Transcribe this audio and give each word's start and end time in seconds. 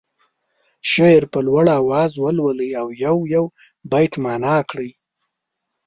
شعر 0.91 1.23
په 1.33 1.39
لوړ 1.47 1.65
اواز 1.81 2.11
ولولي 2.23 2.69
او 2.81 2.87
یو 3.05 3.17
یو 3.35 3.45
بیت 3.91 4.13
معنا 4.23 4.57
کړي. 4.69 4.89